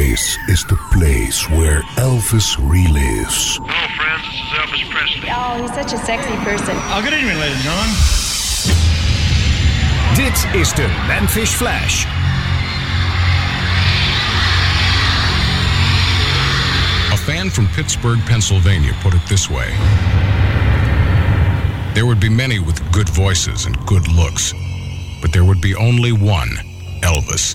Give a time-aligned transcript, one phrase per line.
[0.00, 3.60] This is the place where Elvis relives.
[3.60, 4.24] Hello, friends.
[4.24, 5.28] This is Elvis Presley.
[5.28, 6.74] Oh, he's such a sexy person.
[6.88, 7.92] Oh, good evening, ladies and gentlemen.
[10.16, 12.06] Dit is de Memphis Flash.
[17.12, 19.68] A fan from Pittsburgh, Pennsylvania put it this way
[21.92, 24.54] There would be many with good voices and good looks,
[25.20, 26.48] but there would be only one
[27.02, 27.54] Elvis.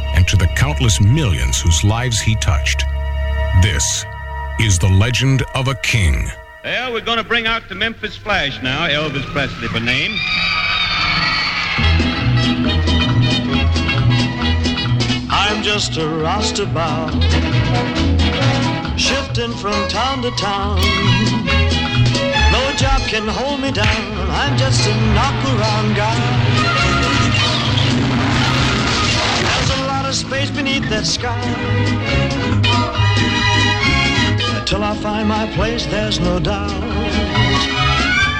[0.21, 2.83] and to the countless millions whose lives he touched.
[3.63, 4.05] This
[4.59, 6.29] is the legend of a king.
[6.63, 10.11] Well, we're going to bring out the Memphis Flash now, Elvis Presley for name.
[15.31, 17.13] I'm just a roustabout,
[18.99, 20.77] shifting from town to town.
[22.51, 24.29] No job can hold me down.
[24.29, 26.80] I'm just a knock-around guy.
[30.11, 31.39] There's a space beneath that sky.
[34.65, 36.69] Till I find my place, there's no doubt.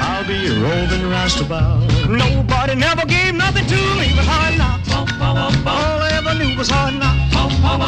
[0.03, 1.88] I'll be roving roustabout.
[2.09, 4.92] Nobody never gave nothing to me but hard knocks.
[4.92, 7.36] All I ever knew was hard knocks.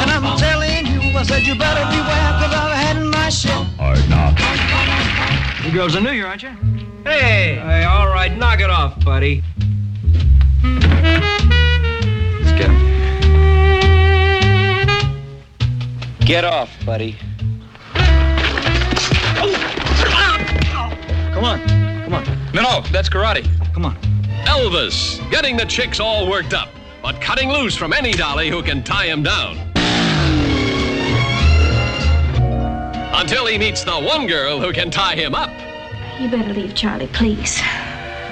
[0.00, 3.64] And I'm telling you, I said you better beware, cause I've had my share.
[3.76, 5.62] Hard knocks.
[5.62, 6.56] You girls are new here, aren't you?
[7.04, 7.60] Hey!
[7.60, 9.42] Hey, all right, knock it off, buddy.
[16.24, 17.18] Get off, buddy.
[21.34, 21.60] Come on.
[22.04, 22.24] Come on.
[22.54, 23.44] No, no, that's karate.
[23.74, 23.94] Come on.
[24.46, 26.70] Elvis, getting the chicks all worked up,
[27.02, 29.58] but cutting loose from any dolly who can tie him down.
[33.12, 35.50] Until he meets the one girl who can tie him up.
[36.18, 37.60] You better leave Charlie, please.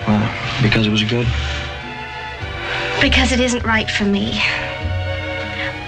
[0.09, 1.26] Well, because it was good.
[3.03, 4.41] Because it isn't right for me.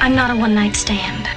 [0.00, 1.30] I'm not a one night stand.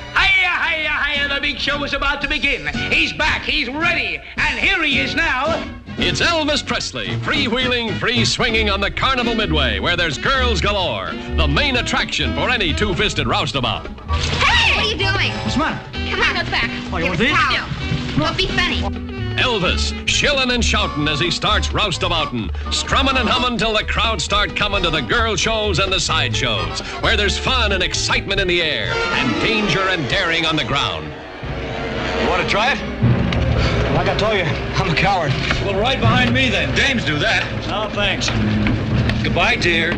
[1.57, 2.67] Big show is about to begin.
[2.91, 5.67] He's back, he's ready, and here he is now.
[5.97, 11.13] It's Elvis Presley, freewheeling, free swinging on the Carnival Midway, where there's girls galore.
[11.35, 13.87] The main attraction for any two fisted roustabout.
[14.11, 14.75] Hey!
[14.75, 15.31] What are you doing?
[15.41, 16.11] What's the matter?
[16.11, 16.69] Come on, look back.
[16.93, 18.15] Oh, you Give want us these?
[18.15, 18.19] a.
[18.19, 18.81] Don't be funny.
[19.41, 24.55] Elvis, shilling and shouting as he starts roustabouting, strumming and humming till the crowd start
[24.55, 28.47] coming to the girl shows and the side shows, where there's fun and excitement in
[28.47, 31.11] the air, and danger and daring on the ground.
[32.27, 32.79] You want to try it?
[33.95, 35.31] Like I told you, I'm a coward.
[35.63, 36.75] Well, right behind me then.
[36.75, 37.45] Dames do that.
[37.69, 38.27] No, thanks.
[39.23, 39.93] Goodbye, dear.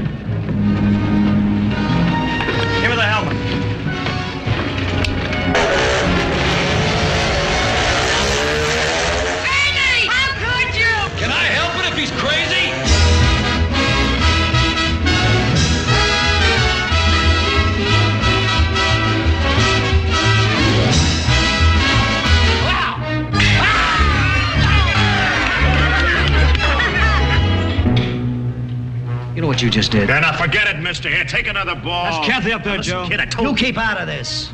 [29.60, 30.08] What you just did?
[30.08, 31.10] Yeah, now forget it, mister.
[31.10, 32.06] Here, take another ball.
[32.06, 33.06] That's Kathy up there, Joe.
[33.10, 34.52] Kid, I told You keep out of this.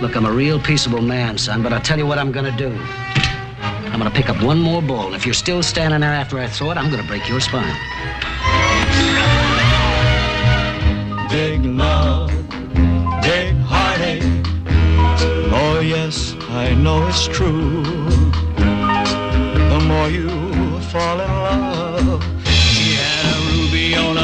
[0.00, 2.76] Look, I'm a real peaceable man, son, but I'll tell you what I'm gonna do.
[3.60, 6.48] I'm gonna pick up one more ball, and if you're still standing there after I
[6.48, 7.76] throw it, I'm gonna break your spine.
[11.30, 12.32] Big love,
[13.22, 14.22] big heartache.
[15.52, 17.84] Oh, yes, I know it's true.
[19.72, 21.67] The more you fall in love.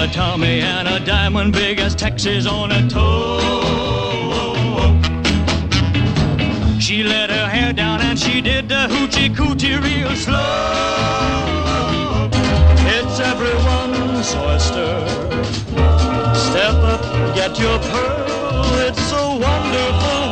[0.04, 3.40] A tummy and a diamond big as Texas on a toe.
[6.78, 10.36] She let her hair down and she did the hoochie coochie real slow.
[12.96, 15.08] It's everyone's oyster.
[16.48, 18.64] Step up, get your pearl.
[18.86, 20.23] It's so wonderful,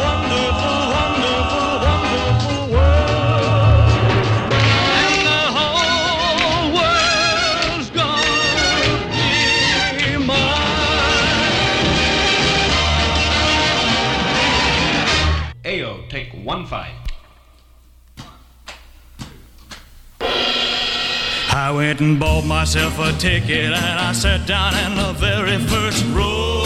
[21.55, 26.03] I went and bought myself a ticket and I sat down in the very first
[26.07, 26.63] row.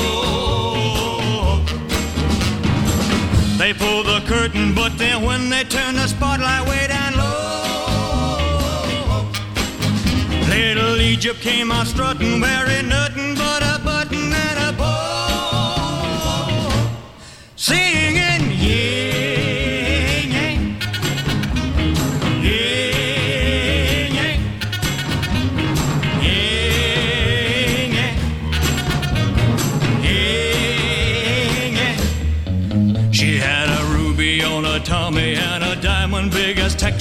[3.59, 7.67] They pulled the curtain, but then when they turned the spotlight way down low,
[10.49, 13.26] little Egypt came out strutting, wearing nothing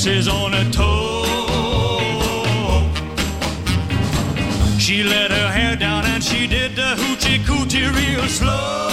[0.07, 1.23] on her toe.
[4.77, 8.91] She let her hair down and she did the hoochie coochie real slow.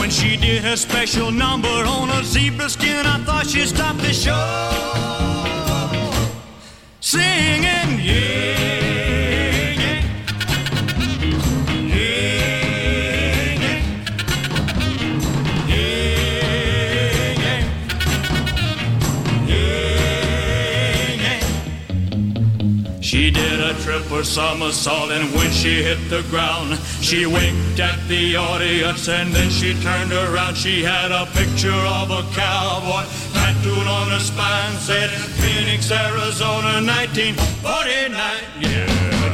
[0.00, 4.12] When she did her special number on a zebra skin, I thought she stopped the
[4.12, 4.34] show.
[6.98, 7.75] Singing,
[24.26, 29.74] somersault, and when she hit the ground, she winked at the audience, and then she
[29.80, 30.56] turned around.
[30.56, 38.16] She had a picture of a cowboy tattooed on her spine, said Phoenix, Arizona, 1949.
[38.60, 38.86] Yeah,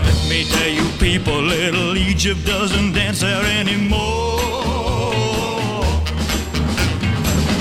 [0.04, 4.42] let me tell you, people, little Egypt doesn't dance there anymore.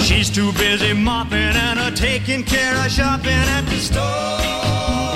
[0.03, 5.10] She's too busy mopping and a taking care of shopping at the store.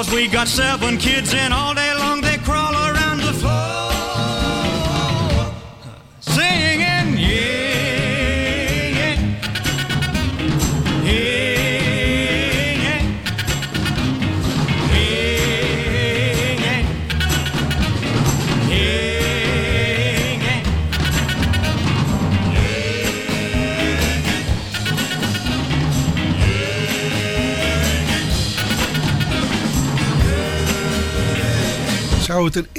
[0.00, 3.69] Cause we got seven kids and all day long they crawl around the floor.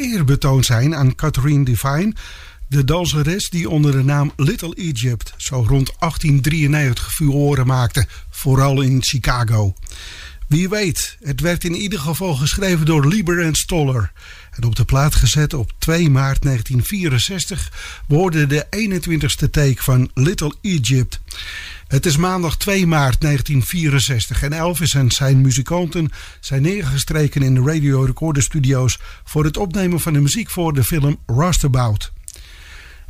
[0.02, 2.14] Eerbetoon zijn aan Catherine Devine,
[2.68, 9.04] de danseres die onder de naam Little Egypt zo rond 1893 furoren maakte, vooral in
[9.04, 9.74] Chicago?
[10.52, 14.12] Wie weet, het werd in ieder geval geschreven door Lieber en Stoller.
[14.52, 17.72] En op de plaat gezet op 2 maart 1964
[18.08, 21.20] behoorde de 21ste take van Little Egypt.
[21.88, 26.10] Het is maandag 2 maart 1964 en Elvis en zijn muzikanten
[26.40, 30.84] zijn neergestreken in de Radio Recorder Studios voor het opnemen van de muziek voor de
[30.84, 32.12] film Rustabout.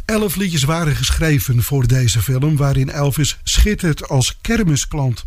[0.06, 5.26] Elf liedjes waren geschreven voor deze film waarin Elvis schittert als kermisklant.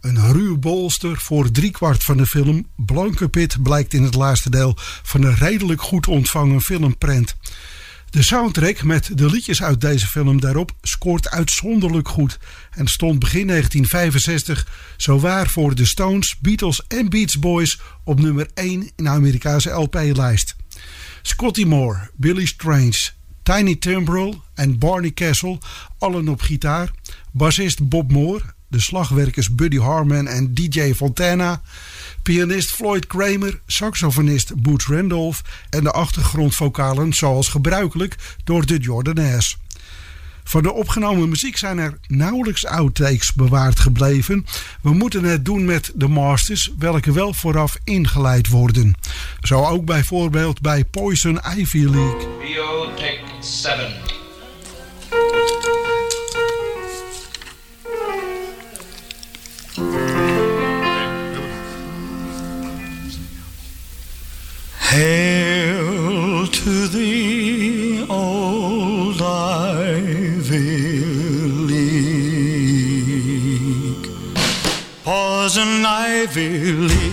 [0.00, 2.66] Een ruw bolster voor driekwart van de film.
[2.76, 7.36] Blanke Pit blijkt in het laatste deel van een redelijk goed ontvangen filmprent.
[8.10, 12.38] De soundtrack met de liedjes uit deze film daarop scoort uitzonderlijk goed
[12.70, 14.66] en stond begin 1965
[14.96, 20.56] zowaar voor de Stones, Beatles en Beach Boys op nummer 1 in de Amerikaanse LP-lijst.
[21.22, 23.10] Scotty Moore, Billy Strange,
[23.42, 25.58] Tiny Timbrel en Barney Castle,
[25.98, 26.90] allen op gitaar.
[27.32, 31.60] Bassist Bob Moore, de slagwerkers Buddy Harman en DJ Fontana.
[32.22, 39.56] Pianist Floyd Kramer, saxofonist Boots Randolph en de achtergrondvokalen zoals gebruikelijk door de Jordanaires.
[40.48, 44.46] Van de opgenomen muziek zijn er nauwelijks outtakes bewaard gebleven.
[44.80, 48.94] We moeten het doen met de masters, welke wel vooraf ingeleid worden.
[49.40, 52.26] Zo ook bijvoorbeeld bij Poison Ivy League.
[52.96, 54.17] Take 7.
[64.98, 71.04] Hail to the old Ivy
[71.70, 72.58] League.
[75.04, 77.12] Poison Ivy League.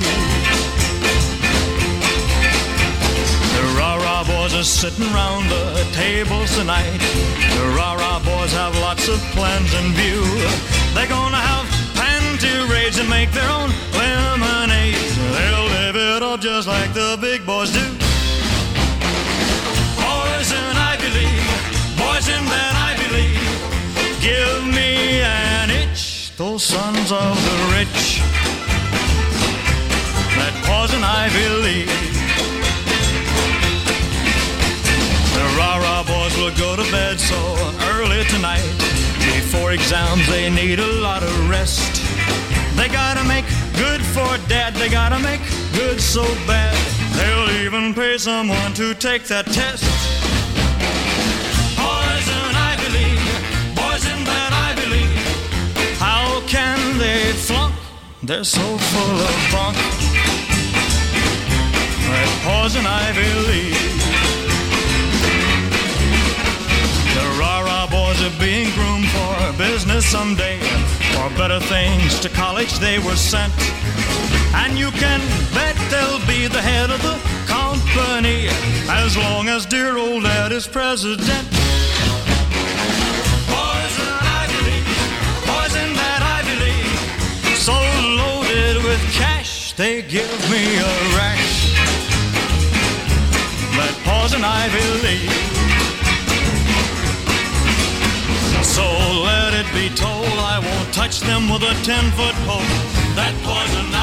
[3.53, 7.01] The rah-rah boys are sitting round the tables tonight.
[7.53, 7.67] The
[8.23, 10.23] boys have lots of plans in view.
[10.95, 11.67] They're gonna have
[12.97, 13.71] and make their own
[16.25, 17.85] live just like the big boys do.
[20.05, 21.45] Boys in Ivy League,
[21.97, 23.41] boys in that Ivy League.
[24.21, 28.21] Give me an itch, those sons of the rich.
[30.37, 31.93] That poison Ivy League.
[35.35, 37.39] The rah-rah boys will go to bed so
[37.93, 38.65] early tonight.
[39.35, 42.01] Before exams, they need a lot of rest.
[42.75, 43.45] They gotta make
[43.77, 44.73] good for dad.
[44.75, 45.41] They gotta make
[45.75, 46.75] good so bad,
[47.17, 49.83] they'll even pay someone to take that test.
[51.75, 53.25] Poison, I believe,
[53.75, 55.97] poison that I believe.
[55.99, 57.75] How can they flunk?
[58.23, 59.75] They're so full of bunk.
[62.07, 64.04] That poison, I believe.
[68.21, 70.59] Are being groomed for business someday.
[71.13, 73.53] For better things to college they were sent.
[74.53, 75.19] And you can
[75.53, 78.47] bet they'll be the head of the company
[78.89, 81.45] as long as dear old dad is president.
[83.51, 84.79] Poison ivy
[85.49, 86.75] poison that ivy
[87.55, 87.75] so
[88.21, 91.75] loaded with cash they give me a rash.
[93.77, 95.74] That poison ivy.
[98.75, 98.83] So
[99.23, 102.59] let it be told I won't touch them with a ten foot pole.
[103.15, 103.94] That poison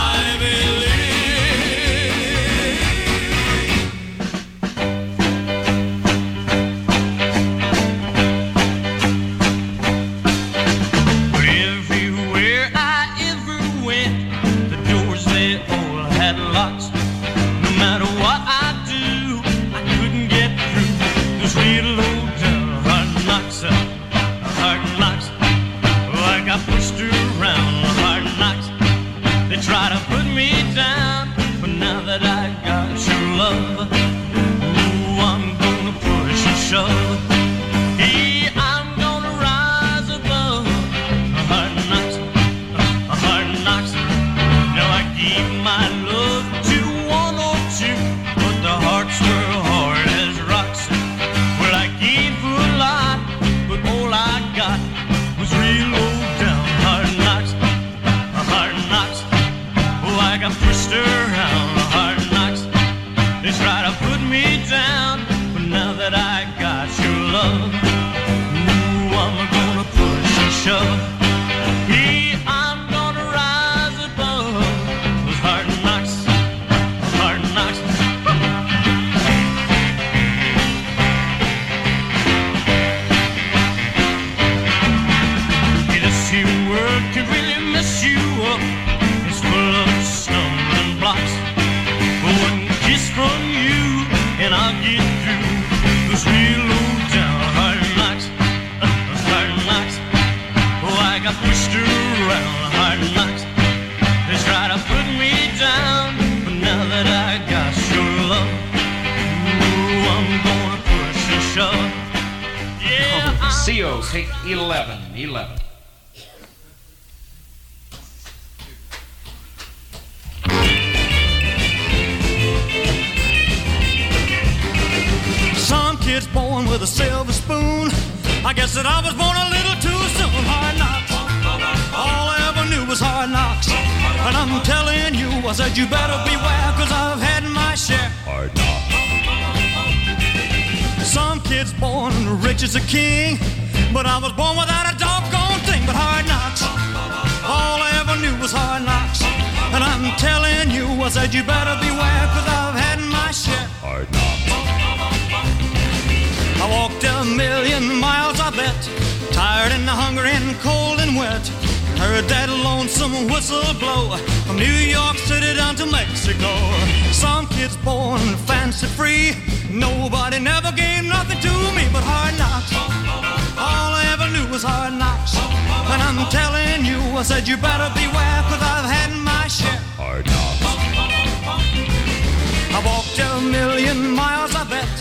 [183.32, 184.92] a million miles, I bet.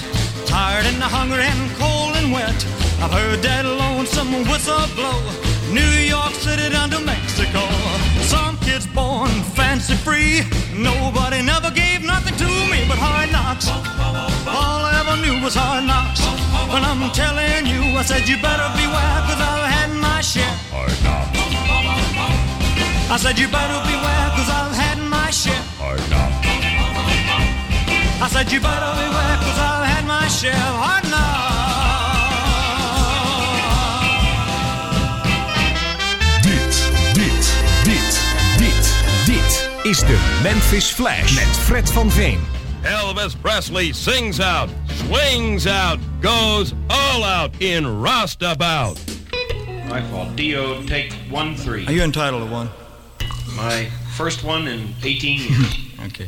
[0.47, 2.55] Tired and hungry and cold and wet.
[3.03, 5.19] I've heard that lonesome whistle blow.
[5.71, 7.63] New York City down to Mexico.
[8.33, 10.43] Some kids born fancy free.
[10.75, 13.67] Nobody never gave nothing to me but hard knocks.
[13.67, 16.21] All I ever knew was hard knocks.
[16.71, 20.55] But I'm telling you, I said you better beware, cause I've had my share.
[20.71, 21.39] Hard knocks.
[23.11, 25.63] I said you better beware, cause I've had my share.
[25.79, 26.50] Hard knocks.
[28.23, 31.01] I said you better beware, cause I've had my share of hard
[36.43, 38.21] Dit, dit, dit,
[38.57, 38.85] dit,
[39.25, 42.39] dit is de Memphis Flash met Fred van Veen.
[42.83, 48.99] Elvis Presley sings out, swings out, goes all out in Roustabout.
[49.89, 50.35] My fault.
[50.35, 51.85] Dio, take 1 3.
[51.87, 52.69] Are you entitled to one?
[53.55, 55.75] My first one in 18 years.
[56.05, 56.27] Okay.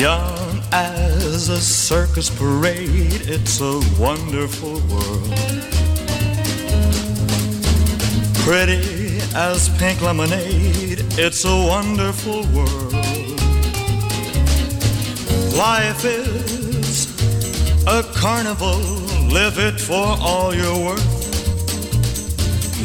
[0.00, 5.30] Young as a circus parade, it's a wonderful world.
[8.36, 12.94] Pretty as pink lemonade, it's a wonderful world.
[15.54, 18.78] Life is a carnival,
[19.28, 21.28] live it for all you're worth.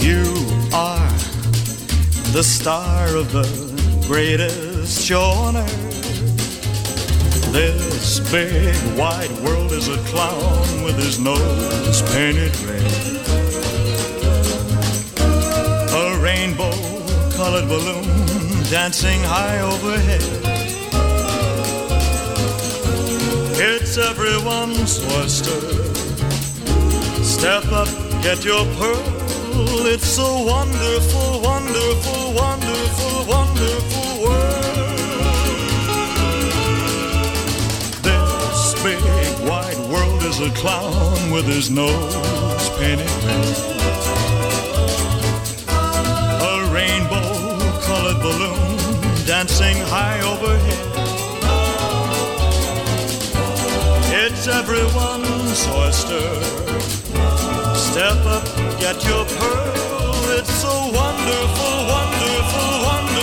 [0.04, 0.26] You
[0.74, 1.16] are
[2.34, 3.48] the star of the
[4.06, 5.85] greatest show on earth.
[7.56, 12.84] This big wide world is a clown with his nose painted red.
[15.94, 16.76] A rainbow
[17.32, 18.04] colored balloon
[18.70, 20.22] dancing high overhead.
[23.58, 25.62] It's everyone's oyster.
[27.24, 27.88] Step up,
[28.22, 29.02] get your pearl.
[29.88, 34.75] It's a wonderful, wonderful, wonderful, wonderful world.
[40.28, 43.46] Is a clown with his nose painted red.
[46.52, 47.30] A rainbow
[47.86, 48.78] colored balloon
[49.28, 50.86] dancing high overhead.
[54.22, 56.28] It's everyone's oyster.
[57.76, 58.46] Step up,
[58.80, 60.16] get your pearl.
[60.38, 63.15] It's a wonderful, wonderful, wonderful,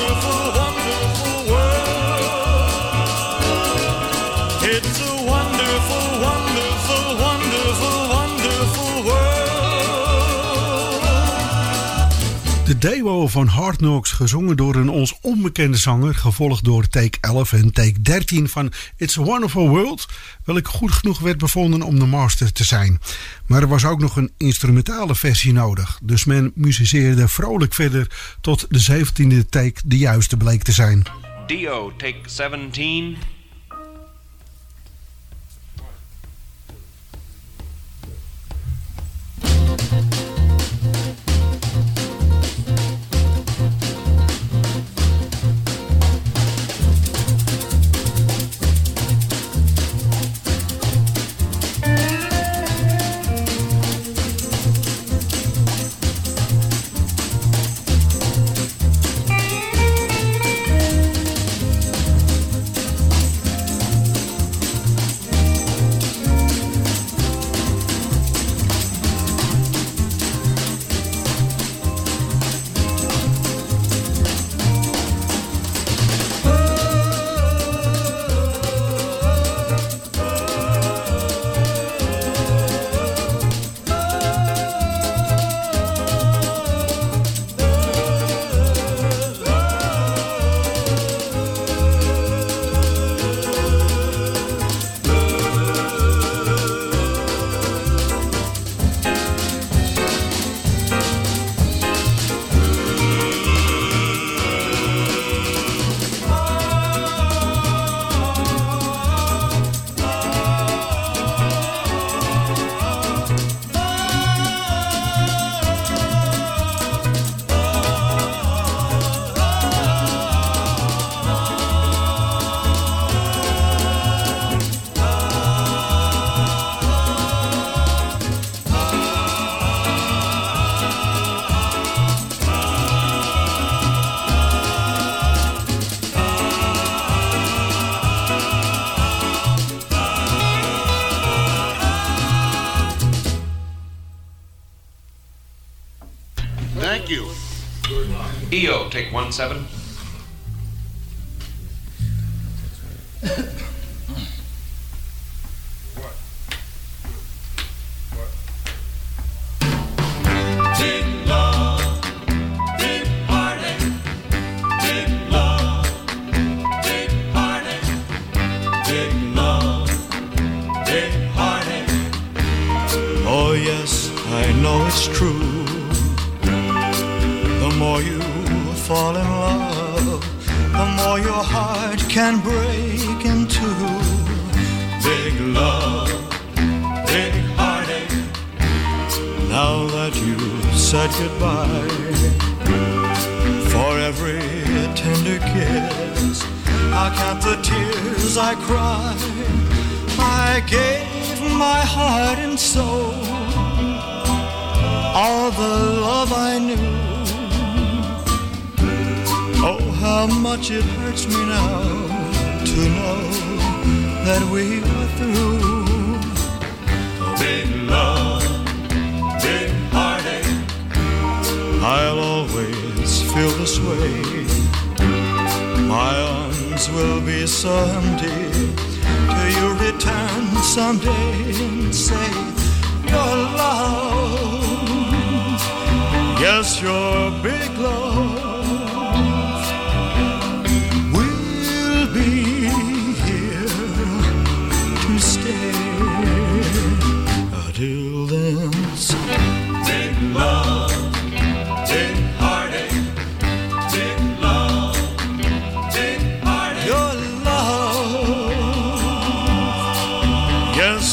[12.83, 12.95] world.
[12.95, 17.53] De demo van Hard Knocks, gezongen door een ons onbekende zanger, gevolgd door take 11
[17.53, 20.07] en take 13 van It's a Wonderful World,
[20.45, 23.01] welke goed genoeg werd bevonden om de master te zijn.
[23.47, 28.07] Maar er was ook nog een instrumentale versie nodig, dus men muziceerde vrolijk verder
[28.41, 31.03] tot de 17e take de juiste bleek te zijn.
[31.47, 33.17] Dio, take 17.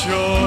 [0.05, 0.38] Yes,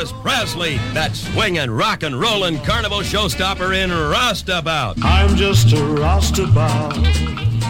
[0.00, 4.96] Elvis Presley, that swinging, rock and rollin' carnival showstopper in Roustabout.
[5.04, 6.94] I'm just a roustabout.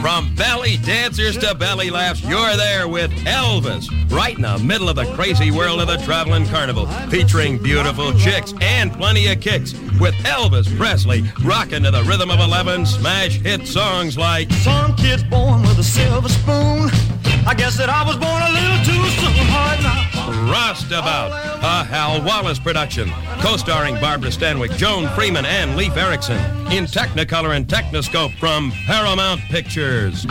[0.01, 4.95] From belly dancers to belly laughs, you're there with Elvis, right in the middle of
[4.95, 10.15] the crazy world of the traveling carnival, featuring beautiful chicks and plenty of kicks, with
[10.23, 15.63] Elvis Presley rocking to the rhythm of 11 smash hit songs like Some kids born
[15.63, 17.10] with a silver spoon.
[17.47, 19.47] I guess that I was born a little too soon.
[19.51, 20.11] Hard now.
[20.51, 26.39] Roustabout, a Hal Wallis production, co-starring Barbara Stanwyck, Joan Freeman, and Leif Erickson,
[26.73, 30.27] in Technicolor and Techniscope from Paramount Pictures.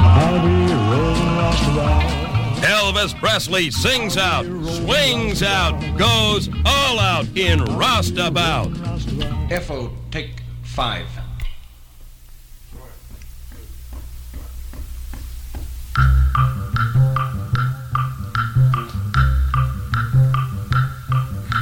[2.62, 8.76] Elvis Presley sings out, swings out, goes all out in Roustabout.
[9.64, 11.08] FO, take five.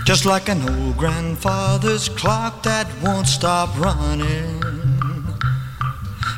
[0.08, 4.62] Just like an old grandfather's clock that won't stop running.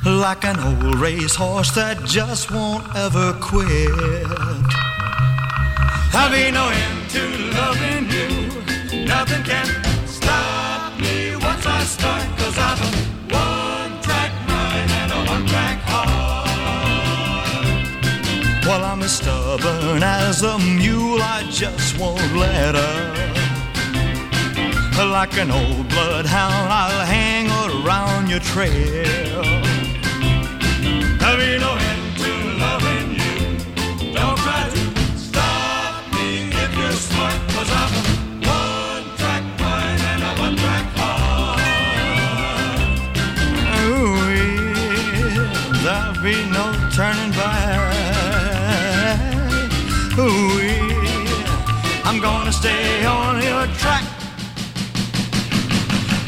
[0.04, 3.92] Like an old racehorse that just won't ever quit.
[6.18, 7.22] I'll be no end to
[7.54, 9.06] loving you.
[9.06, 9.68] Nothing can
[10.08, 12.26] stop me once I start.
[12.40, 12.90] Cause I'm a
[13.38, 16.50] one track mind and a one track heart.
[18.66, 21.22] Well, I'm as stubborn as a mule.
[21.22, 23.29] I just won't let up.
[25.00, 29.42] Like an old bloodhound, I'll hang around your trail.
[31.20, 33.40] There'll be no end to loving you.
[34.14, 34.80] Don't try to
[35.18, 37.92] stop me if you're smart, cause I'm
[38.44, 41.60] one track mind and a one track heart.
[43.82, 45.48] Ooh, yeah,
[45.84, 46.69] there'll be no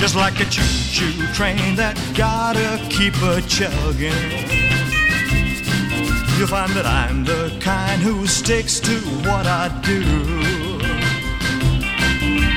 [0.02, 4.12] Just like a choo-choo train that gotta keep a chugging.
[6.40, 8.96] You'll find that I'm the kind who sticks to
[9.30, 10.02] what I do.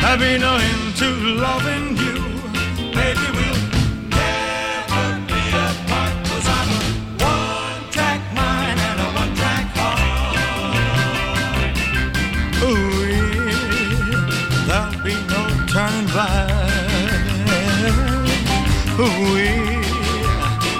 [0.00, 2.14] There'll be no end to loving you.
[2.94, 3.23] Baby,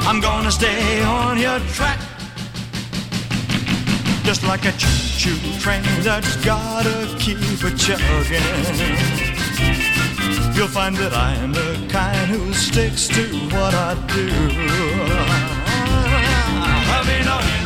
[0.06, 1.98] I'm gonna stay on your track.
[4.24, 8.42] Just like a choo-choo train that's gotta keep a chugging.
[10.54, 14.28] You'll find that I'm the kind who sticks to what I do.
[16.94, 17.63] I'll be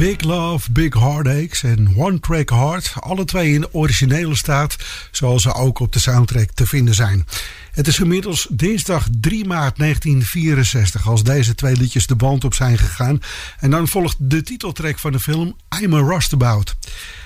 [0.00, 2.92] Big Love, Big Heartaches en One Track Heart.
[3.00, 4.76] Alle twee in originele staat,
[5.10, 7.26] zoals ze ook op de soundtrack te vinden zijn.
[7.72, 12.78] Het is inmiddels dinsdag 3 maart 1964 als deze twee liedjes de band op zijn
[12.78, 13.20] gegaan.
[13.58, 16.76] En dan volgt de titeltrack van de film I'm a Rustabout.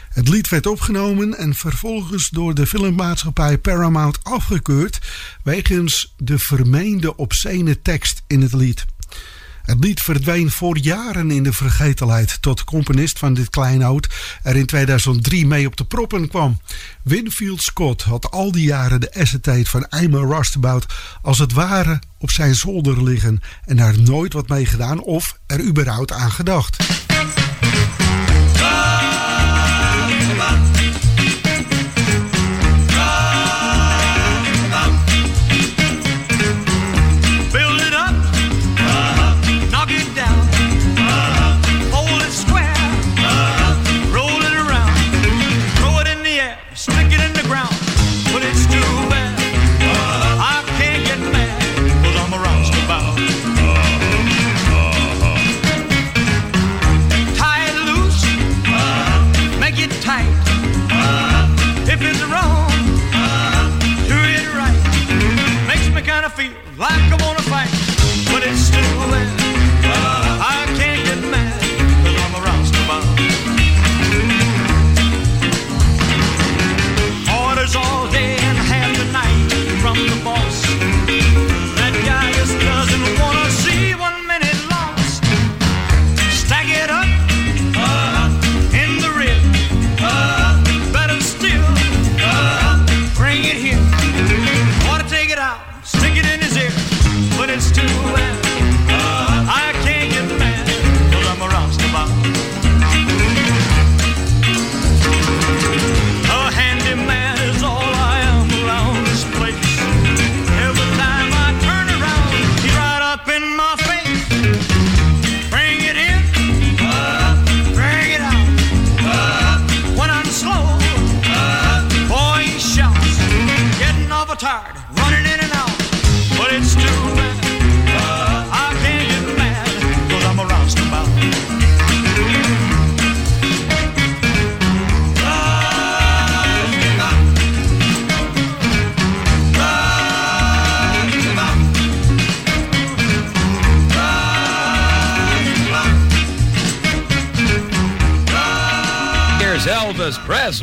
[0.08, 4.98] Het lied werd opgenomen en vervolgens door de filmmaatschappij Paramount afgekeurd
[5.42, 8.84] wegens de vermeende obscene tekst in het lied.
[9.64, 14.08] Het lied verdween voor jaren in de vergetelheid tot componist van dit kleinoud
[14.42, 16.60] er in 2003 mee op de proppen kwam.
[17.02, 20.80] Winfield Scott had al die jaren de acetate van I'm a
[21.22, 25.60] als het ware op zijn zolder liggen en daar nooit wat mee gedaan of er
[25.60, 26.76] überhaupt aan gedacht.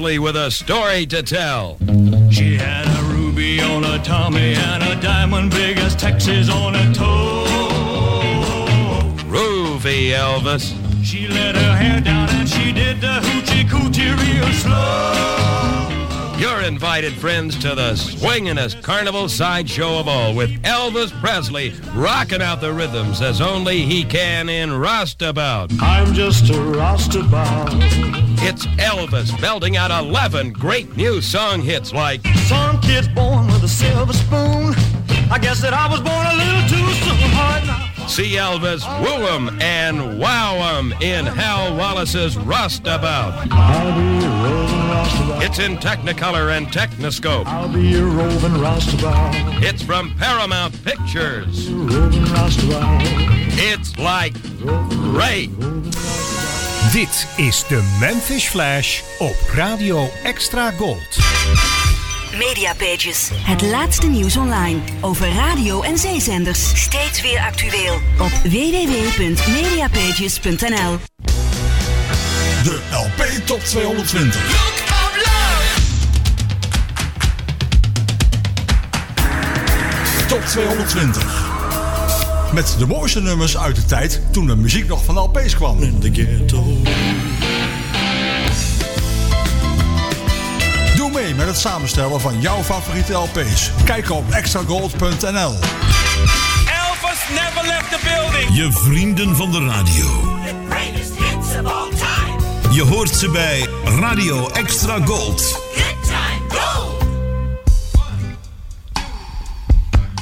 [0.02, 1.78] Presley with a story to tell.
[2.32, 6.92] She had a ruby on her tummy and a diamond big as Texas on her
[6.92, 7.46] toe.
[9.30, 10.74] Groovy Elvis.
[11.06, 16.38] She let her hair down and she did the hoochie coochie real slow.
[16.40, 22.60] You're invited, friends, to the swinginest carnival sideshow of all with Elvis Presley rocking out
[22.60, 25.72] the rhythms as only he can in Roustabout.
[25.80, 28.21] I'm just a roustabout.
[28.44, 33.68] It's Elvis belting out 11 great new song hits like Some kid's born with a
[33.68, 34.74] silver spoon.
[35.32, 37.30] I guess that I was born a little too soon.
[37.38, 38.10] Hard.
[38.10, 43.48] See Elvis woo woo 'em and wow wow 'em in Hal Wallis's Roustabout.
[43.52, 45.44] I'll be a roving roustabout.
[45.44, 47.46] It's in Technicolor and Techniscope.
[47.46, 49.62] I'll be a roving roustabout.
[49.62, 51.68] It's from Paramount Pictures.
[53.60, 54.34] It's like
[55.14, 55.52] great.
[56.90, 61.18] Dit is de Memphis Flash op Radio Extra Gold.
[62.38, 63.30] Mediapages.
[63.34, 66.82] Het laatste nieuws online over radio en zeezenders.
[66.82, 70.98] Steeds weer actueel op www.mediapages.nl.
[72.64, 74.42] De LP Top 220.
[80.28, 81.51] Top 220.
[82.54, 85.84] Met de mooiste nummers uit de tijd toen de muziek nog van LP's kwam.
[85.84, 86.64] In the ghetto.
[90.96, 93.72] Doe mee met het samenstellen van jouw favoriete LP's.
[93.86, 95.54] Kijk op extragold.nl.
[96.80, 98.56] Elvis never left the building.
[98.56, 100.40] Je vrienden van de radio.
[100.70, 102.74] Greatest hits of all time.
[102.74, 103.68] Je hoort ze bij
[104.00, 105.42] Radio Extra Gold.
[105.76, 107.04] Good time gold.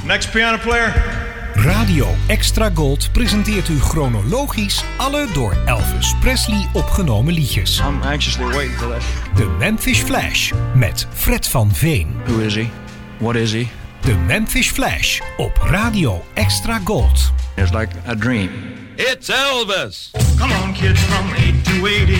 [0.03, 1.27] Next piano player.
[1.63, 7.79] Radio Extra Gold presenteert u chronologisch alle door Elvis Presley opgenomen liedjes.
[7.79, 9.03] I'm anxiously waiting for that.
[9.35, 12.15] De Memphis Flash met Fred van Veen.
[12.25, 12.69] Who is he?
[13.17, 13.67] What is he?
[14.01, 17.31] De Memphis Flash op Radio Extra Gold.
[17.55, 18.49] It's like a dream.
[18.95, 20.11] It's Elvis.
[20.37, 22.13] Come on, kids from 8 to 80.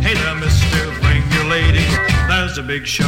[0.00, 2.19] Hey there, mister, bring your lady.
[2.50, 3.04] There's a big show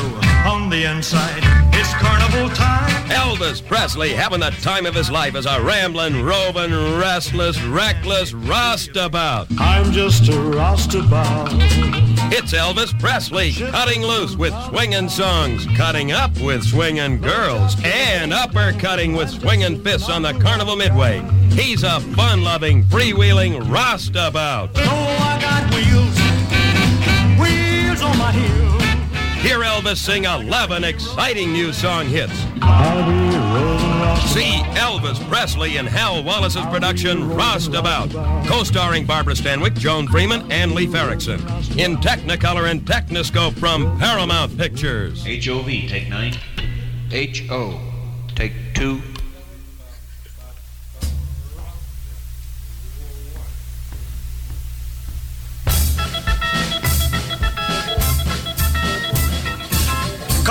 [0.46, 1.40] on the inside.
[1.74, 2.88] It's carnival time.
[3.08, 9.48] Elvis Presley having the time of his life as a rambling, roving, restless, reckless roustabout.
[9.58, 11.48] I'm just a roustabout.
[12.32, 19.18] It's Elvis Presley cutting loose with swinging songs, cutting up with swinging girls, and uppercutting
[19.18, 21.20] with swinging fists on the Carnival Midway.
[21.50, 24.70] He's a fun-loving, freewheeling roustabout.
[24.76, 26.16] Oh, I got wheels,
[27.40, 28.81] wheels on my heel.
[29.42, 32.32] Hear Elvis sing 11 exciting new song hits.
[34.32, 38.12] See Elvis Presley in Hal Wallis's production Roustabout,
[38.46, 41.40] co-starring Barbara Stanwyck, Joan Freeman, and Leif Erickson.
[41.76, 45.26] In Technicolor and Techniscope from Paramount Pictures.
[45.26, 46.38] H-O-V, take nine.
[47.10, 47.80] H-O,
[48.36, 49.02] take two.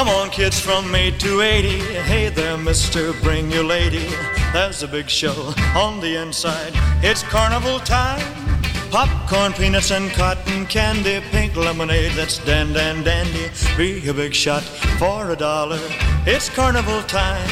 [0.01, 1.67] Come on, kids from 8 to 80.
[2.09, 4.07] Hey there, mister, bring your lady.
[4.51, 6.71] There's a big show on the inside.
[7.03, 8.19] It's carnival time.
[8.89, 11.21] Popcorn, peanuts, and cotton candy.
[11.29, 13.51] Pink lemonade that's dan dan dandy.
[13.77, 14.63] Be a big shot
[14.97, 15.79] for a dollar.
[16.25, 17.47] It's carnival time.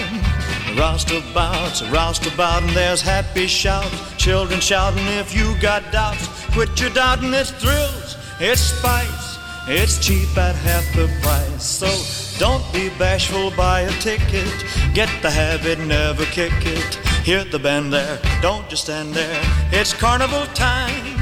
[0.75, 4.15] Roustabouts, roustabout, and there's happy shouts.
[4.17, 6.27] Children shouting if you got doubts.
[6.53, 9.37] Quit your doubting, it's thrills, it's spice.
[9.67, 11.63] It's cheap at half the price.
[11.63, 14.65] So don't be bashful, buy a ticket.
[14.93, 16.95] Get the habit, never kick it.
[17.25, 19.41] Hear the band there, don't just stand there.
[19.71, 21.18] It's carnival time.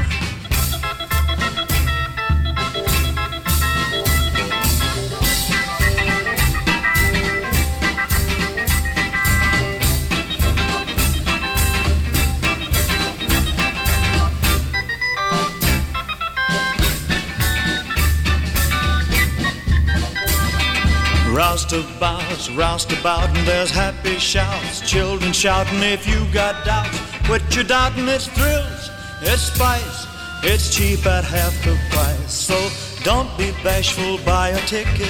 [21.58, 24.80] Roustabouts, roustabout, and there's happy shouts.
[24.88, 27.00] Children shouting if you got doubts.
[27.26, 28.92] Quit your doubting, it's thrills,
[29.24, 30.06] it's spice.
[30.44, 32.32] It's cheap at half the price.
[32.32, 32.70] So
[33.04, 35.10] don't be bashful, buy a ticket.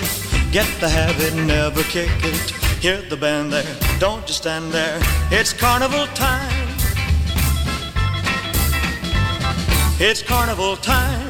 [0.53, 2.51] Get the habit, never kick it.
[2.81, 5.01] Hear the band there, don't just stand there.
[5.29, 6.69] It's carnival time.
[9.99, 11.26] It's carnival time.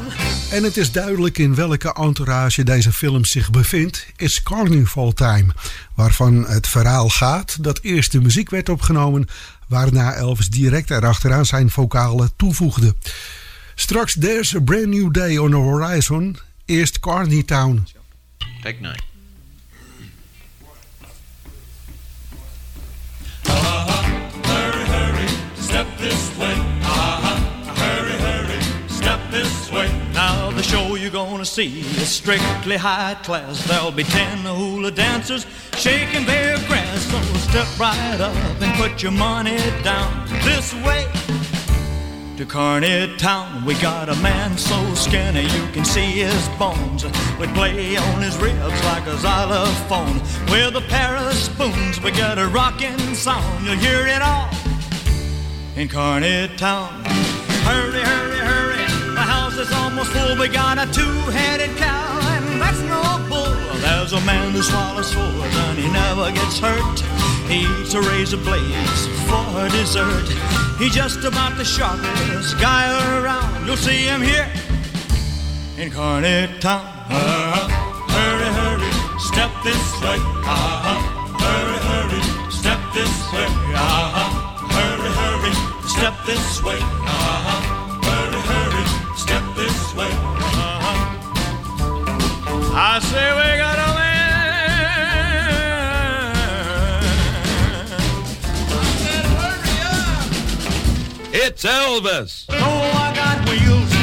[0.52, 4.06] En het is duidelijk in welke entourage deze film zich bevindt.
[4.16, 5.54] It's Carnival Time,
[5.94, 9.28] waarvan het verhaal gaat dat eerst de muziek werd opgenomen,
[9.68, 12.96] waarna Elvis direct erachteraan zijn vocalen toevoegde.
[13.76, 17.88] Straks There's a Brand New Day on the Horizon, eerst Carney Town.
[18.62, 19.07] Take nine.
[31.08, 33.66] You're gonna see is strictly high class.
[33.66, 35.46] There'll be ten hula dancers
[35.78, 37.02] shaking their grass.
[37.10, 37.18] So
[37.48, 41.08] step right up and put your money down this way.
[42.36, 47.06] To Carny Town, we got a man so skinny you can see his bones.
[47.40, 50.20] We play on his ribs like a xylophone.
[50.52, 53.64] With a pair of spoons, we got a rocking song.
[53.64, 54.50] You'll hear it all
[55.78, 57.06] in Carney Town.
[57.64, 58.87] Hurry, hurry, hurry,
[59.18, 60.38] the house is almost full.
[60.38, 63.58] We got a two-headed cow, and that's no bull.
[63.82, 67.00] There's a man who swallows swords and he never gets hurt.
[67.50, 70.28] He eats a razor blades for dessert.
[70.78, 72.84] He's just about the sharpest guy
[73.20, 73.66] around.
[73.66, 74.48] You'll see him here
[75.78, 76.86] in Carny Town.
[77.10, 77.68] Uh-huh.
[78.16, 78.92] Hurry, hurry,
[79.32, 80.20] step this way.
[80.46, 80.98] Uh-huh.
[81.44, 83.50] Hurry, hurry, step this way.
[83.74, 84.30] Uh-huh.
[84.76, 85.54] Hurry, hurry,
[85.88, 86.80] step this way.
[86.82, 87.77] Uh-huh.
[89.98, 90.12] Way.
[90.12, 91.14] Uh-huh.
[92.76, 93.88] I say we got a
[101.40, 102.46] It's Elvis.
[102.50, 103.94] Oh, I got wheels,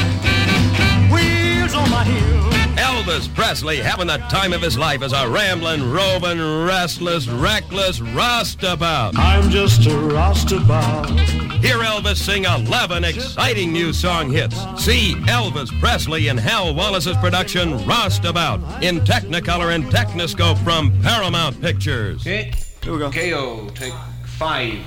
[1.11, 2.45] wheels on my heel.
[2.75, 9.17] Elvis Presley having the time of his life as a rambling, roving, restless, reckless roustabout.
[9.17, 11.44] I'm just a roustabout.
[11.65, 14.55] Hear Elvis sing 11 exciting new song hits.
[14.77, 22.21] See Elvis Presley in Hal Wallis's production Roustabout in Technicolor and Techniscope from Paramount Pictures.
[22.21, 22.53] Okay.
[22.83, 23.09] Here we go.
[23.09, 23.93] KO, take
[24.27, 24.77] five.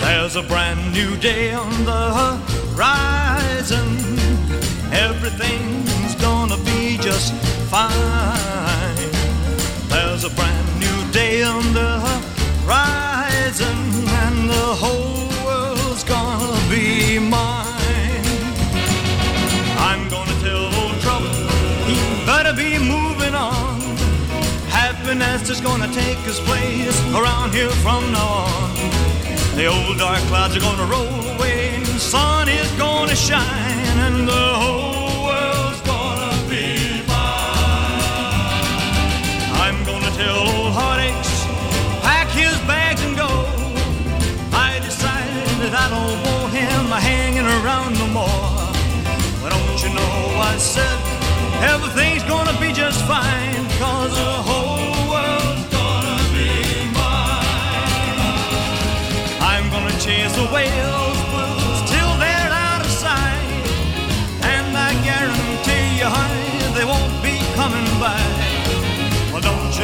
[0.00, 2.40] There's a brand new day on the
[2.74, 4.21] horizon.
[5.10, 7.34] Everything's gonna be just
[7.74, 9.10] fine.
[9.88, 11.92] There's a brand new day on the
[12.64, 13.76] horizon,
[14.22, 18.26] and the whole world's gonna be mine.
[19.88, 21.34] I'm gonna tell old trouble,
[21.88, 23.80] he better be moving on.
[24.80, 28.70] Happiness is gonna take its place around here from now on.
[29.56, 31.61] The old dark clouds are gonna roll away,
[32.02, 35.11] sun is gonna shine, and the whole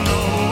[0.08, 0.47] Well,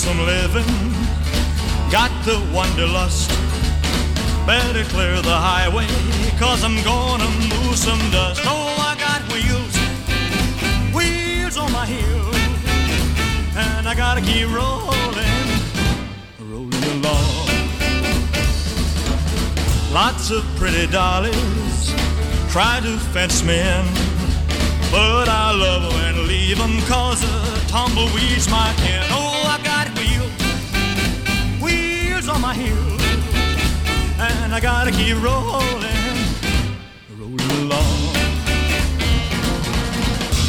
[0.00, 0.64] some living,
[1.90, 3.28] got the wanderlust.
[4.46, 5.86] Better clear the highway,
[6.38, 8.40] cause I'm gonna move some dust.
[8.46, 9.74] Oh, I got wheels,
[10.96, 12.36] wheels on my heels,
[13.54, 15.48] and I gotta keep rolling,
[16.50, 17.48] rolling along.
[19.92, 21.92] Lots of pretty dollies
[22.48, 23.84] try to fence me in,
[24.90, 29.04] but I love love 'em and leave 'em cause a tumbleweed's my kin.
[29.10, 29.39] Oh,
[32.40, 33.02] on my heels,
[34.18, 36.18] and I gotta keep rolling,
[37.18, 38.14] rolling along.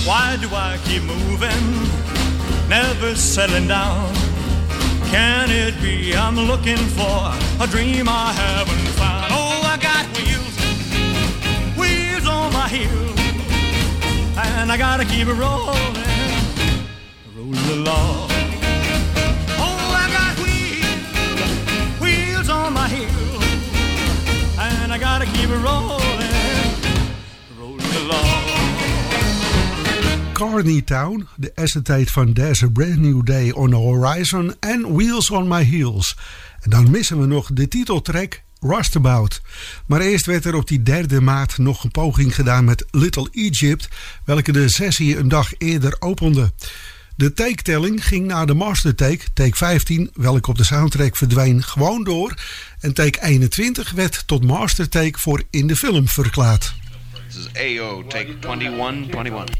[0.05, 1.65] Why do I keep moving,
[2.69, 4.13] never settling down?
[5.11, 9.31] Can it be I'm looking for a dream I haven't found?
[9.31, 10.55] Oh, I got wheels,
[11.77, 13.19] wheels on my heels,
[14.37, 15.95] and I gotta keep rolling,
[17.35, 18.30] rolling along.
[24.91, 26.29] I gotta keep it rolling,
[27.59, 28.41] rolling along.
[30.33, 35.29] Carney Town, de essentate van There's a Brand New Day on the Horizon en Wheels
[35.29, 36.17] on My Heels.
[36.59, 39.41] En dan missen we nog de titeltrack Rustabout.
[39.85, 43.87] Maar eerst werd er op die derde maat nog een poging gedaan met Little Egypt,
[44.25, 46.51] welke de sessie een dag eerder opende.
[47.21, 52.03] De take-telling ging naar de master take, take 15, welke op de soundtrack verdween, gewoon
[52.03, 52.33] door.
[52.79, 56.73] En take 21 werd tot master take voor in de film verklaard.
[57.27, 59.55] This is AO, take 21, 21.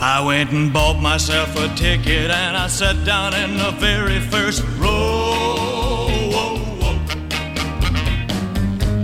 [0.00, 4.62] I went and bought myself a ticket and I sat down in the very first
[4.80, 5.77] row.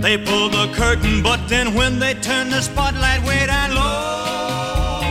[0.05, 5.01] They pulled the curtain, but then when they turned the spotlight way down low,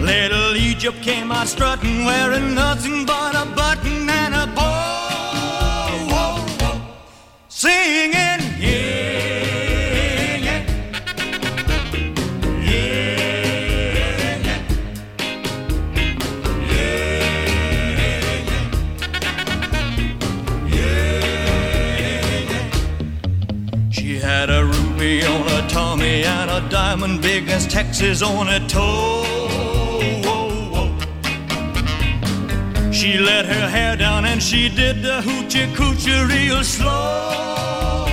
[0.00, 3.97] little Egypt came out strutting, wearing nothing but a button
[27.98, 29.24] Texas on her toe.
[32.92, 38.06] She let her hair down and she did the hoochie coochie real slow.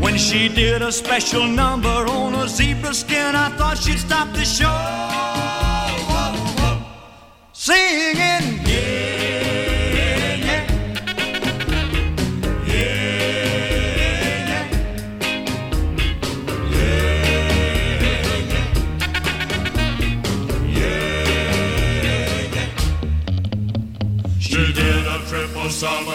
[0.00, 4.44] When she did a special number on a zebra skin, I thought she'd stop the
[4.44, 5.09] show.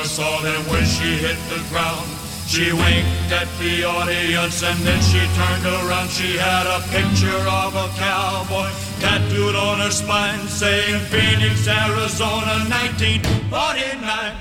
[0.05, 2.07] Somersault and when she hit the ground,
[2.47, 6.09] she winked at the audience and then she turned around.
[6.09, 14.35] She had a picture of a cowboy tattooed on her spine, saying Phoenix, Arizona, 1949.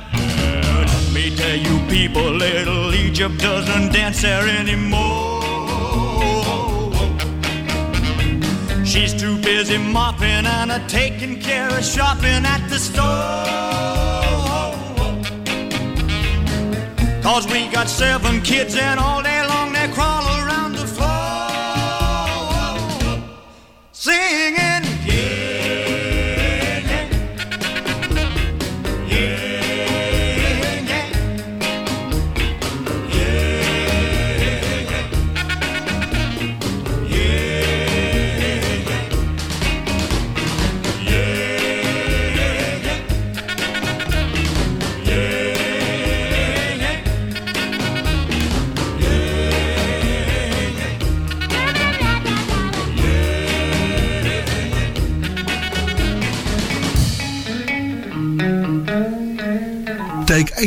[0.86, 5.42] Let me tell you people, little Egypt doesn't dance there anymore.
[8.84, 14.03] She's too busy mopping and taking care of shopping at the store.
[17.24, 19.33] Cause we got seven kids and all day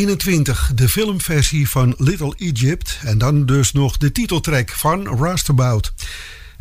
[0.08, 5.94] de filmversie van Little Egypt en dan dus nog de titeltrack van Rustabout.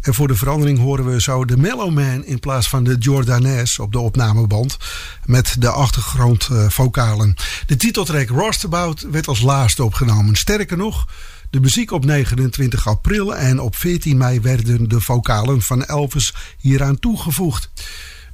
[0.00, 3.78] En voor de verandering horen we zo de Mellow Man in plaats van de Jordanes
[3.78, 4.76] op de opnameband
[5.24, 7.34] met de achtergrondvokalen.
[7.66, 10.34] De titeltrack Rustabout werd als laatste opgenomen.
[10.34, 11.06] Sterker nog,
[11.50, 16.98] de muziek op 29 april en op 14 mei werden de vocalen van Elvis hieraan
[16.98, 17.70] toegevoegd.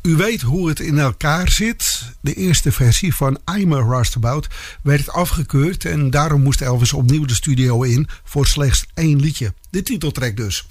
[0.03, 2.03] U weet hoe het in elkaar zit.
[2.21, 4.49] De eerste versie van I'm a Rustabout
[4.83, 9.55] werd afgekeurd en daarom moest Elvis opnieuw de studio in voor slechts één liedje.
[9.71, 10.67] De titeltrack dus.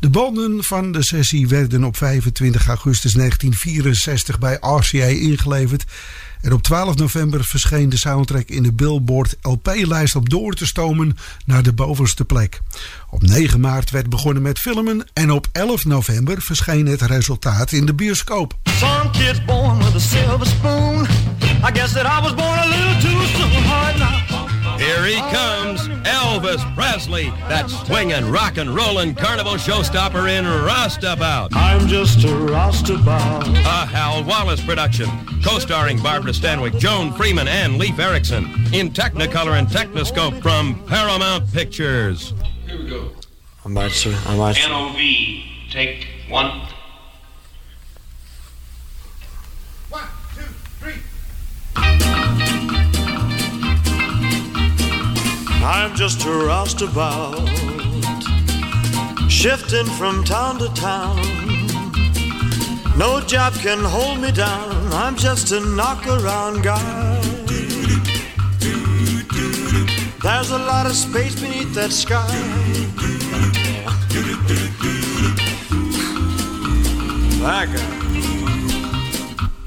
[0.00, 5.84] De banden van de sessie werden op 25 augustus 1964 bij RCA ingeleverd.
[6.40, 11.16] En op 12 november verscheen de soundtrack in de Billboard LP-lijst om door te stomen
[11.44, 12.60] naar de bovenste plek.
[13.10, 17.86] Op 9 maart werd begonnen met filmen en op 11 november verscheen het resultaat in
[17.86, 18.56] de bioscoop.
[18.78, 21.06] Some kids born with a silver spoon.
[21.64, 23.62] I guess that I was born a little too soon.
[23.62, 24.48] Hard now.
[24.78, 31.54] Here he comes, Elvis Presley, that swinging, rock and rollin' carnival showstopper in Roustabout.
[31.54, 33.46] I'm just a roustabout.
[33.46, 35.08] A Hal Wallis production,
[35.44, 42.32] co-starring Barbara Stanwyck, Joan Freeman, and Leif Erickson, in Technicolor and Techniscope from Paramount Pictures.
[42.66, 43.10] Here we go.
[43.66, 44.18] I'm right, sir.
[44.26, 44.56] I'm right.
[44.56, 44.66] sir.
[44.66, 44.96] NOV,
[45.70, 46.62] take one.
[55.70, 57.46] I'm just a roustabout,
[59.28, 61.18] shifting from town to town.
[62.96, 64.90] No job can hold me down.
[64.94, 67.20] I'm just a knock around guy.
[70.22, 72.26] There's a lot of space beneath that sky.
[77.42, 77.68] That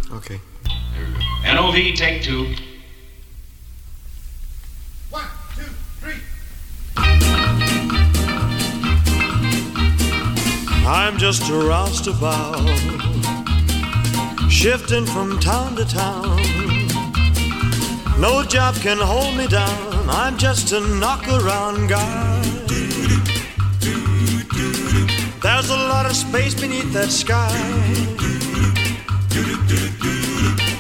[0.10, 0.18] guy.
[0.18, 0.42] Okay.
[1.46, 2.56] NOV, take two.
[10.84, 12.68] I'm just a roustabout,
[14.50, 16.38] shifting from town to town.
[18.20, 20.10] No job can hold me down.
[20.10, 22.42] I'm just a knock around guy.
[25.42, 27.52] There's a lot of space beneath that sky.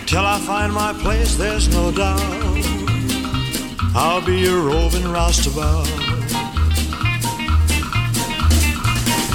[0.08, 2.22] Till I find my place, there's no doubt.
[3.96, 6.01] I'll be a roving roustabout.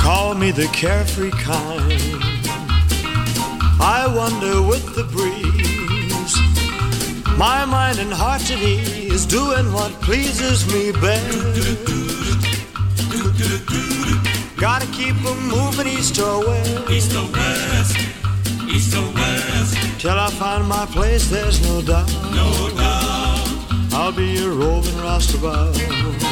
[0.07, 2.01] Call me the carefree kind.
[3.81, 6.35] I wander with the breeze.
[7.37, 11.67] My mind and heart at ease, doing what pleases me best.
[14.57, 16.89] Gotta keep keep 'em moving east or west.
[16.89, 17.97] East or west,
[18.75, 22.09] east or west, Till I find my place, there's no doubt.
[22.31, 22.49] no
[22.79, 23.49] doubt.
[23.93, 26.26] I'll be a roving roustabout.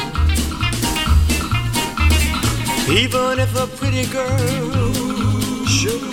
[2.87, 4.29] Even if a pretty girl
[5.65, 6.03] should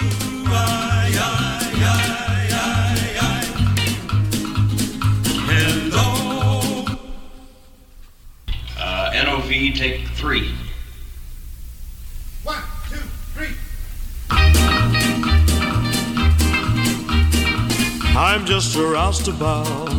[0.54, 3.46] Aye, aye, aye, aye, aye.
[5.48, 6.86] Hello.
[8.78, 10.54] Uh, NOV, take three.
[18.14, 19.90] I'm just a roustabout,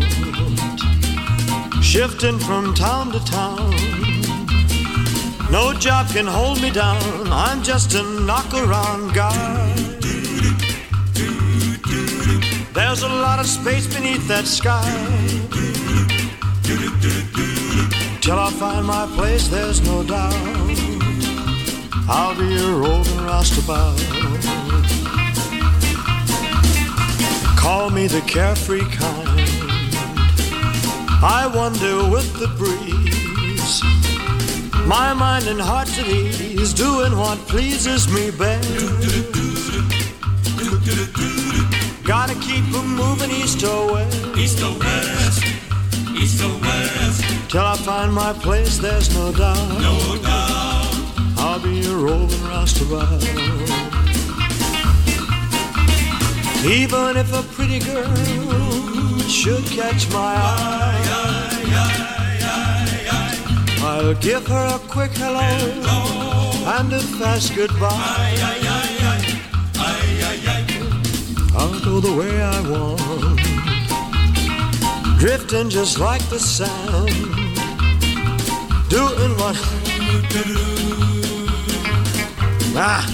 [1.84, 3.83] shifting from town to town.
[5.54, 7.32] No job can hold me down.
[7.32, 9.76] I'm just a knock around guy.
[12.74, 14.90] There's a lot of space beneath that sky.
[18.20, 20.34] Till I find my place, there's no doubt.
[22.10, 24.00] I'll be a roving roustabout.
[27.56, 29.40] Call me the carefree kind.
[31.22, 33.03] I wander with the breeze.
[34.86, 38.70] My mind and heart's at ease, doing what pleases me best.
[42.04, 44.38] Gotta keep moving east or west.
[44.38, 45.44] East or west,
[46.16, 49.82] east or west, Till I find my place, there's no doubt.
[49.82, 50.94] no doubt.
[51.38, 53.24] I'll be a rolling roustabout.
[56.66, 58.16] Even if a pretty girl
[59.28, 61.43] should catch my eye,
[64.04, 65.40] I'll give her a quick hello
[66.78, 68.36] and a fast goodbye.
[71.56, 73.40] I'll go the way I want,
[75.20, 77.08] drifting just like the sound,
[78.90, 79.56] doing what.
[82.76, 83.08] Ah.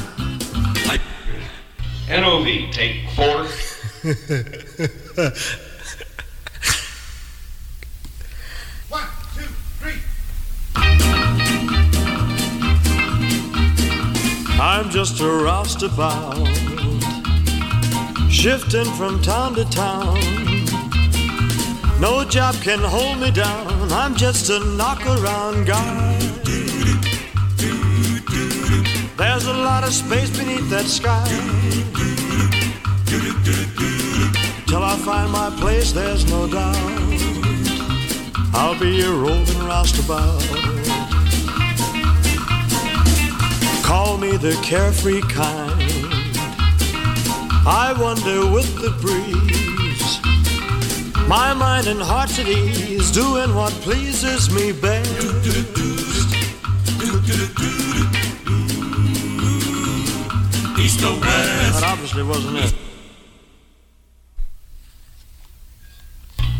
[2.09, 3.45] NOV, take four.
[14.71, 16.47] I'm just a roustabout,
[18.29, 20.13] shifting from town to town.
[21.99, 23.91] No job can hold me down.
[23.91, 26.19] I'm just a knock around guy.
[29.17, 31.27] There's a lot of space beneath that sky.
[34.67, 36.77] Till I find my place, there's no doubt.
[38.53, 40.48] I'll be a rolling roustabout.
[43.89, 45.81] Call me the carefree kind.
[47.65, 50.19] I wander with the breeze.
[51.27, 55.09] My mind and heart's at ease, doing what pleases me best.
[60.77, 62.75] East or west, That obviously wasn't it.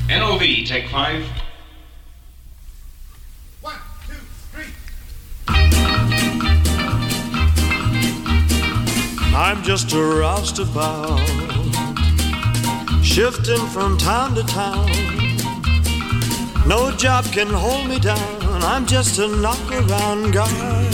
[0.09, 1.23] NOV, take five.
[9.82, 11.19] Just a roustabout,
[13.01, 14.86] shifting from town to town.
[16.67, 18.41] No job can hold me down.
[18.63, 20.86] I'm just a knock around guy.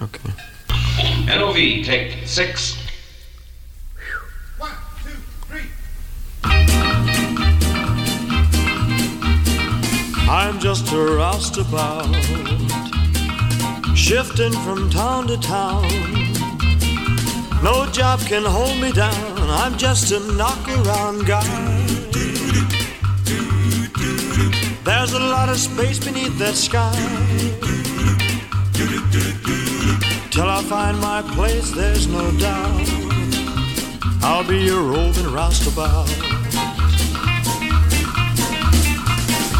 [0.00, 0.30] Okay.
[1.26, 2.83] NOV, take six.
[10.46, 12.14] I'm just a roustabout,
[13.96, 15.88] shifting from town to town.
[17.62, 19.38] No job can hold me down.
[19.38, 21.86] I'm just a knock around guy.
[24.84, 26.94] There's a lot of space beneath that sky.
[30.30, 32.86] Till I find my place, there's no doubt.
[34.22, 36.23] I'll be a roving roustabout.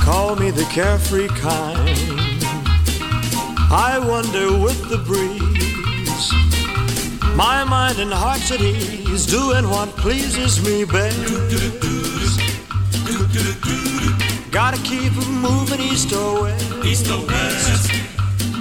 [0.04, 1.88] Call me the carefree kind.
[3.70, 6.32] I wander with the breeze.
[7.34, 11.18] My mind and heart's at ease, doing what pleases me best.
[14.52, 16.84] Gotta keep moving east or west.
[16.84, 17.90] east or west,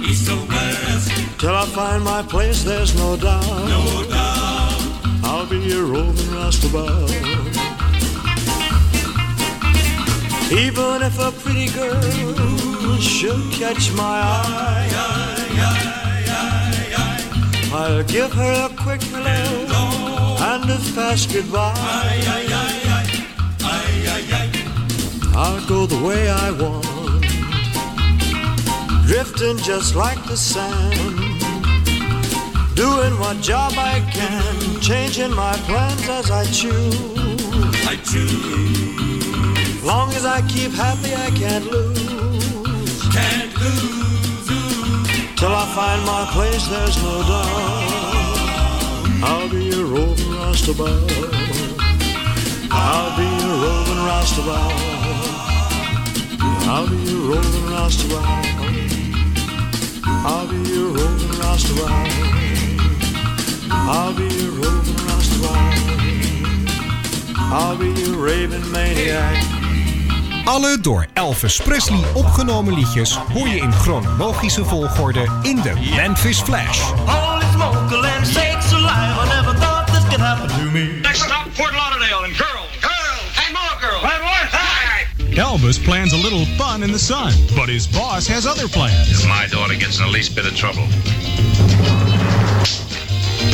[0.08, 3.68] east or west, Till I find my place, there's no doubt.
[3.68, 4.80] no doubt.
[5.24, 7.33] I'll be a roving roustabout.
[10.52, 12.00] Even if a pretty girl
[13.00, 14.88] should catch my eye,
[17.72, 21.72] I'll give her a quick hello and a fast goodbye.
[25.36, 27.26] I'll go the way I want,
[29.06, 30.96] drifting just like the sand,
[32.76, 36.94] doing what job I can, changing my plans as I choose.
[37.86, 39.03] I choose,
[39.84, 43.02] Long as I keep happy, I can't lose.
[43.12, 44.48] can't lose.
[45.36, 48.14] Till I find my place, there's no doubt.
[49.22, 51.10] I'll be a roving roustabout.
[52.70, 54.72] I'll be a roving roustabout.
[56.66, 58.44] I'll be a roving roustabout.
[60.24, 62.08] I'll be a roving roustabout.
[63.70, 65.76] I'll be a roving roustabout.
[67.36, 69.53] I'll be a raving maniac.
[70.44, 76.78] Alle door Elvis Presley opgenomen liedjes hoor je in chronologische volgorde in de Memphis Flash.
[76.80, 79.24] Holy smoke, land sakes alive.
[79.24, 81.00] I never thought this could happen to me.
[81.02, 82.68] Next stop, Fort Lauderdale, and girls.
[82.80, 83.36] Girls.
[83.46, 84.02] And more girls.
[84.02, 84.48] And what?
[85.36, 89.10] Elvis plans a little fun in the sun, but his boss has other plans.
[89.10, 90.86] If my daughter gets in the least bit of trouble.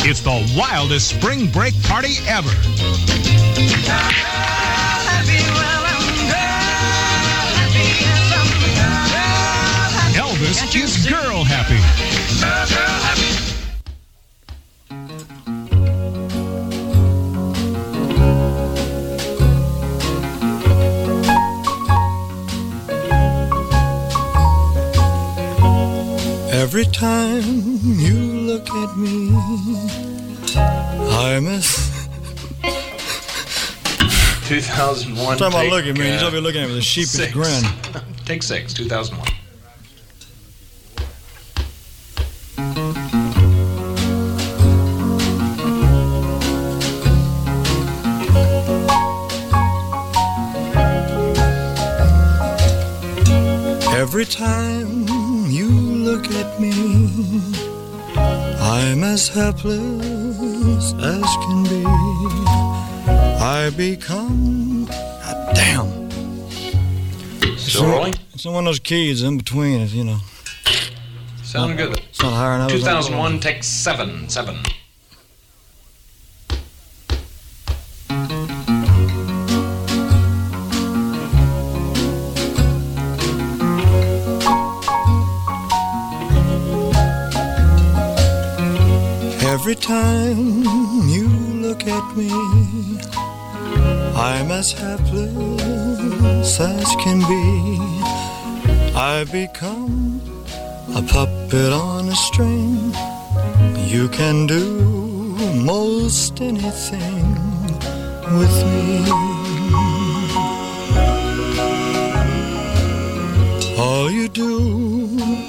[0.03, 2.51] It's the wildest spring break party ever.
[10.71, 11.75] Elvis is girl happy.
[26.53, 27.43] Every time
[27.97, 29.35] you look at me,
[30.57, 31.91] I miss.
[34.47, 35.37] 2001.
[35.39, 36.83] Talking about take, looking at me, he's uh, over here looking at me with a
[36.83, 37.33] sheepish six.
[37.33, 37.65] grin.
[38.25, 39.30] take six, 2001.
[54.01, 55.07] Every time
[55.51, 56.73] you look at me,
[58.17, 61.85] I'm as helpless as can be.
[61.85, 64.89] I become.
[64.91, 66.11] Ah, damn.
[67.59, 68.15] Still rolling?
[68.33, 70.21] It's one of those keys in between, you know.
[71.43, 71.99] Sounding good.
[71.99, 72.71] It's not higher enough.
[72.71, 74.31] 2001, take seven.
[74.31, 74.61] Seven.
[89.91, 90.63] Time
[91.09, 91.29] you
[91.67, 92.31] look at me,
[94.15, 97.45] I'm as helpless as can be.
[98.95, 100.21] I become
[100.95, 102.95] a puppet on a string.
[103.93, 104.65] You can do
[105.73, 107.27] most anything
[108.39, 108.91] with me.
[113.77, 114.55] All you do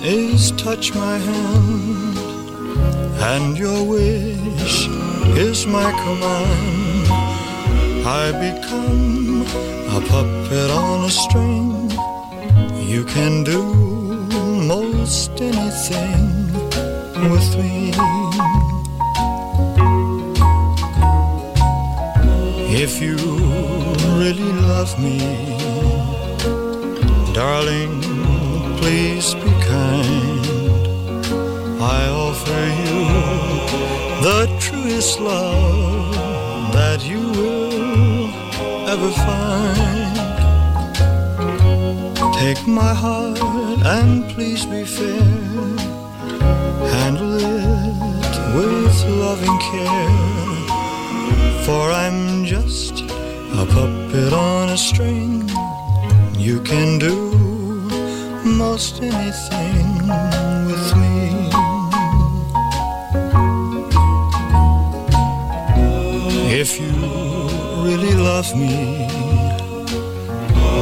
[0.01, 2.10] is touch my hand,
[3.23, 4.87] and your wish
[5.37, 7.07] is my command.
[8.03, 9.43] I become
[9.95, 11.91] a puppet on a string.
[12.89, 13.61] You can do
[14.73, 16.51] most anything
[17.29, 17.93] with me.
[22.83, 23.17] If you
[24.17, 25.19] really love me,
[27.33, 28.01] darling,
[28.79, 30.20] please be kind.
[34.21, 36.13] The truest love
[36.73, 38.29] that you will
[38.87, 40.15] ever find.
[42.35, 43.39] Take my heart
[43.83, 45.23] and please be fair.
[46.95, 48.95] Handle it with
[49.25, 50.13] loving care.
[51.65, 53.01] For I'm just
[53.61, 55.49] a puppet on a string.
[56.37, 57.15] You can do
[58.45, 60.07] most anything
[60.67, 61.10] with me.
[66.53, 66.91] If you
[67.81, 69.07] really love me,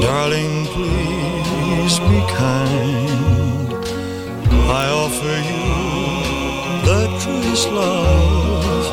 [0.01, 3.71] darling, please be kind.
[4.81, 5.65] I offer you
[6.89, 8.85] the truest love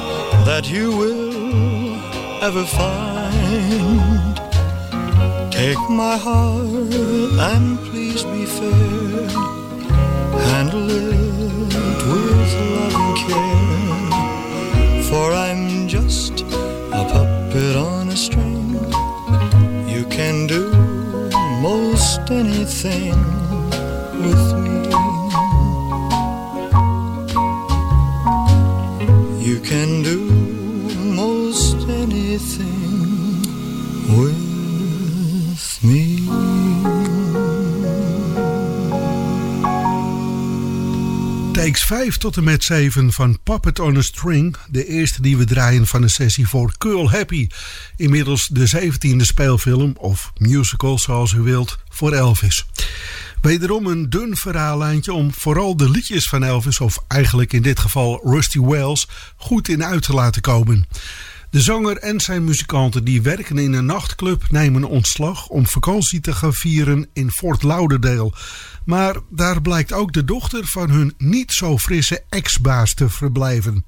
[0.44, 1.96] that you will
[2.44, 4.36] ever find.
[5.50, 6.60] Take my heart
[7.52, 9.28] and please be fair.
[10.50, 15.02] Handle it with loving care.
[15.08, 16.35] For I'm just
[18.16, 18.72] string.
[19.86, 20.70] You can do
[21.60, 23.14] most anything
[24.22, 25.05] with me.
[41.86, 44.56] 5 tot en met 7 van Puppet on a String.
[44.70, 47.48] De eerste die we draaien van een sessie voor Curl Happy.
[47.96, 52.66] Inmiddels de 17e speelfilm, of musical zoals u wilt, voor Elvis.
[53.40, 58.20] Wederom een dun verhaallijntje om vooral de liedjes van Elvis, of eigenlijk in dit geval
[58.24, 60.86] Rusty Wells, goed in uit te laten komen.
[61.56, 66.32] De zanger en zijn muzikanten die werken in een nachtclub nemen ontslag om vakantie te
[66.32, 68.32] gaan vieren in Fort Lauderdale.
[68.84, 73.84] Maar daar blijkt ook de dochter van hun niet zo frisse ex-baas te verblijven.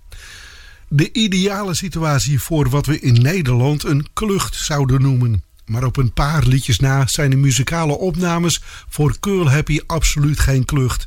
[0.89, 5.43] De ideale situatie voor wat we in Nederland een klucht zouden noemen.
[5.66, 10.64] Maar op een paar liedjes na zijn de muzikale opnames voor Curl Happy absoluut geen
[10.64, 11.07] klucht.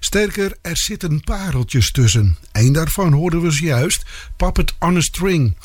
[0.00, 2.36] Sterker, er zitten pareltjes tussen.
[2.52, 4.02] Eén daarvan hoorden we zojuist,
[4.36, 5.56] Puppet on a String.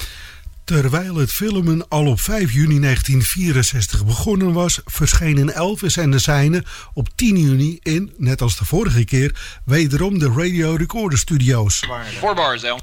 [0.70, 6.66] Terwijl het filmen al op 5 juni 1964 begonnen was, verschenen Elvis en de zijnen
[6.94, 11.84] op 10 juni in, net als de vorige keer, wederom de Radio Recorder Studios.
[12.20, 12.80] Four bars, Al.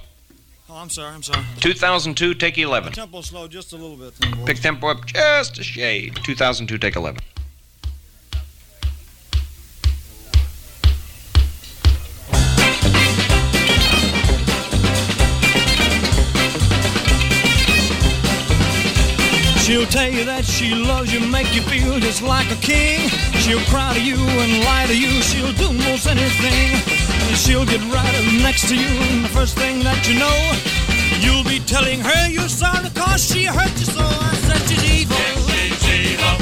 [0.67, 1.45] Oh, I'm sorry, I'm sorry.
[1.59, 2.91] 2002, take 11.
[2.91, 4.45] Tempo slow just a little bit.
[4.45, 6.13] Pick tempo up just a shade.
[6.23, 7.36] 2002, take 11.
[19.67, 23.09] She'll tell you that she loves you, make you feel just like a king.
[23.43, 25.11] She'll cry to you and lie to you.
[25.23, 26.79] She'll do most anything.
[27.27, 28.87] And she'll get right up next to you.
[28.87, 30.39] And the first thing that you know,
[31.19, 34.07] you'll be telling her you're sorry cause she hurt you so.
[34.07, 35.17] I said she's evil.
[35.19, 36.37] Yes, she's evil.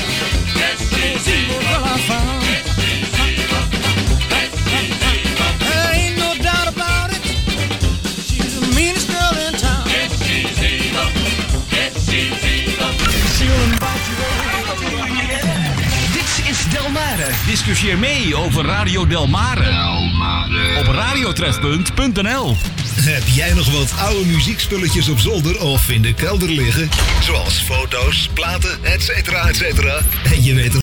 [0.61, 1.61] Yes, she's evil.
[1.65, 2.44] Girl I found.
[17.47, 19.71] Discussieer mee over Radio Delmare.
[20.79, 22.57] Op radiotrefpunt.nl
[23.01, 26.89] Heb jij nog wat oude muziekspulletjes op zolder of in de kelder liggen?
[27.23, 30.01] Zoals foto's, platen, et cetera, et cetera.
[30.25, 30.73] En je weet